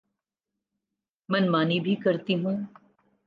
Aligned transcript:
من 1.29 1.43
مانی 1.51 1.79
بھی 1.79 1.95
کرتی 1.95 2.35
ہوں۔ 2.35 2.57